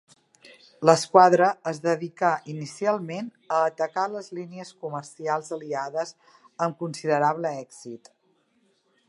[0.89, 3.27] L'esquadra es dedicà inicialment
[3.59, 6.17] a atacar les línies comercials aliades
[6.67, 8.13] amb considerable èxit.